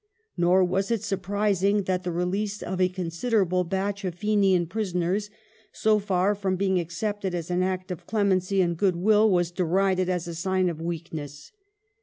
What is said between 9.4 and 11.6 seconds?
derided as a sign of weak ness.